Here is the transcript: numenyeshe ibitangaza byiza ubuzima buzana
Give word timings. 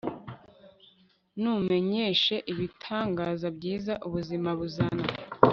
numenyeshe 1.41 2.35
ibitangaza 2.51 3.47
byiza 3.57 3.93
ubuzima 4.07 4.49
buzana 4.59 5.05